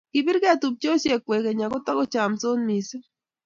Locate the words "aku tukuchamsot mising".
1.65-3.05